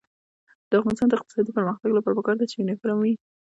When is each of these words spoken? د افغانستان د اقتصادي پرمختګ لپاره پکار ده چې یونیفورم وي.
د 0.69 0.71
افغانستان 0.79 1.07
د 1.09 1.13
اقتصادي 1.17 1.51
پرمختګ 1.57 1.89
لپاره 1.95 2.15
پکار 2.19 2.35
ده 2.39 2.45
چې 2.49 2.55
یونیفورم 2.59 2.97
وي. 2.99 3.13